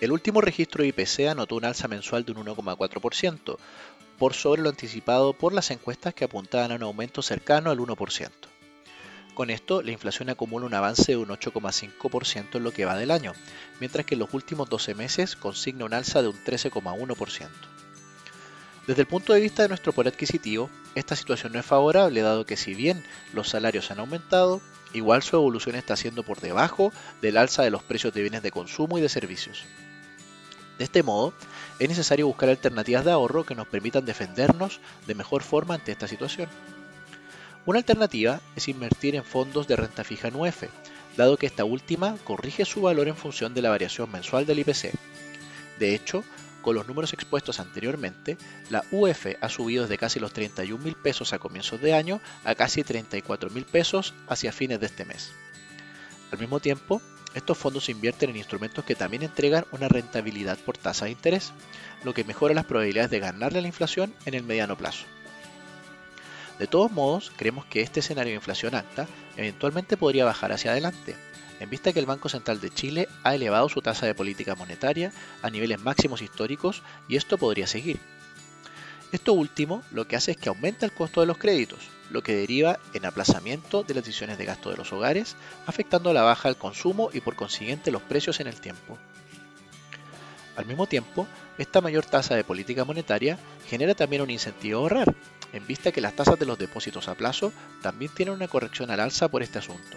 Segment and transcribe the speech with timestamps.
[0.00, 3.58] El último registro de IPC anotó un alza mensual de un 1,4%,
[4.16, 8.30] por sobre lo anticipado por las encuestas que apuntaban a un aumento cercano al 1%.
[9.34, 13.10] Con esto, la inflación acumula un avance de un 8,5% en lo que va del
[13.10, 13.32] año,
[13.80, 17.48] mientras que en los últimos 12 meses consigna un alza de un 13,1%.
[18.86, 22.46] Desde el punto de vista de nuestro poder adquisitivo, esta situación no es favorable, dado
[22.46, 23.04] que si bien
[23.34, 24.60] los salarios han aumentado,
[24.92, 28.52] igual su evolución está siendo por debajo del alza de los precios de bienes de
[28.52, 29.64] consumo y de servicios.
[30.78, 31.34] De este modo,
[31.78, 36.06] es necesario buscar alternativas de ahorro que nos permitan defendernos de mejor forma ante esta
[36.06, 36.48] situación.
[37.66, 40.64] Una alternativa es invertir en fondos de renta fija en UF,
[41.16, 44.92] dado que esta última corrige su valor en función de la variación mensual del IPC.
[45.78, 46.24] De hecho,
[46.62, 48.36] con los números expuestos anteriormente,
[48.70, 52.54] la UF ha subido desde casi los 31 mil pesos a comienzos de año a
[52.54, 55.32] casi 34 mil pesos hacia fines de este mes.
[56.30, 57.00] Al mismo tiempo,
[57.34, 61.52] estos fondos invierten en instrumentos que también entregan una rentabilidad por tasa de interés,
[62.04, 65.04] lo que mejora las probabilidades de ganarle a la inflación en el mediano plazo.
[66.58, 71.14] De todos modos, creemos que este escenario de inflación alta eventualmente podría bajar hacia adelante,
[71.60, 75.12] en vista que el Banco Central de Chile ha elevado su tasa de política monetaria
[75.42, 78.00] a niveles máximos históricos y esto podría seguir.
[79.10, 81.78] Esto último lo que hace es que aumenta el costo de los créditos,
[82.10, 86.14] lo que deriva en aplazamiento de las decisiones de gasto de los hogares, afectando a
[86.14, 88.98] la baja del consumo y por consiguiente los precios en el tiempo.
[90.56, 95.14] Al mismo tiempo, esta mayor tasa de política monetaria genera también un incentivo a ahorrar,
[95.52, 99.00] en vista que las tasas de los depósitos a plazo también tienen una corrección al
[99.00, 99.96] alza por este asunto.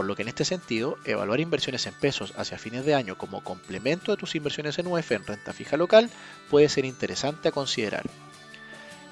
[0.00, 3.44] Por lo que en este sentido, evaluar inversiones en pesos hacia fines de año como
[3.44, 6.08] complemento de tus inversiones en UF en renta fija local
[6.48, 8.04] puede ser interesante a considerar.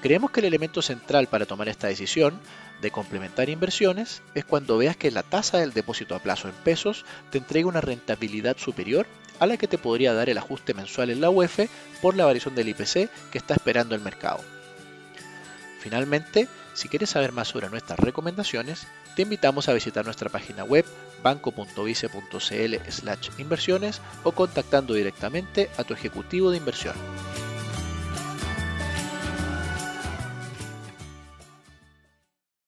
[0.01, 2.39] Creemos que el elemento central para tomar esta decisión
[2.81, 7.05] de complementar inversiones es cuando veas que la tasa del depósito a plazo en pesos
[7.29, 9.05] te entrega una rentabilidad superior
[9.39, 11.59] a la que te podría dar el ajuste mensual en la UF
[12.01, 14.39] por la variación del IPC que está esperando el mercado.
[15.79, 18.85] Finalmente, si quieres saber más sobre nuestras recomendaciones,
[19.15, 20.85] te invitamos a visitar nuestra página web
[21.23, 22.75] banco.vice.cl
[23.37, 26.95] inversiones o contactando directamente a tu ejecutivo de inversión.